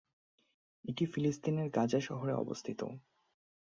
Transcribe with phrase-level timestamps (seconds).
[0.85, 2.81] এটি ফিলিস্তিনের গাজা শহরে অবস্থিত।